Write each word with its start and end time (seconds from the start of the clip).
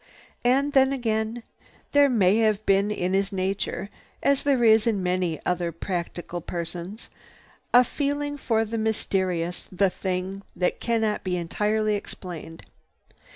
And 0.43 0.73
then 0.73 0.91
again 0.91 1.43
there 1.91 2.09
may 2.09 2.37
have 2.37 2.65
been 2.65 2.89
in 2.89 3.13
his 3.13 3.31
nature, 3.31 3.91
as 4.23 4.41
there 4.41 4.63
is 4.63 4.87
in 4.87 5.03
many 5.03 5.37
another 5.45 5.71
practical 5.71 6.41
person's, 6.41 7.07
a 7.71 7.83
feeling 7.83 8.35
for 8.35 8.65
the 8.65 8.79
mysterious, 8.79 9.67
the 9.71 9.91
thing 9.91 10.41
that 10.55 10.79
cannot 10.79 11.23
be 11.23 11.37
entirely 11.37 11.93
explained. 11.93 12.63